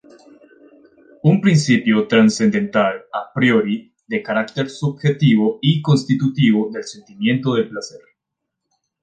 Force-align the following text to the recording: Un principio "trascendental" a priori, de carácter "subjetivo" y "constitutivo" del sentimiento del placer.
Un 1.21 1.41
principio 1.43 2.07
"trascendental" 2.07 3.03
a 3.13 3.31
priori, 3.31 3.93
de 4.07 4.23
carácter 4.23 4.67
"subjetivo" 4.71 5.59
y 5.61 5.79
"constitutivo" 5.83 6.71
del 6.71 6.83
sentimiento 6.85 7.53
del 7.53 7.69
placer. 7.69 8.01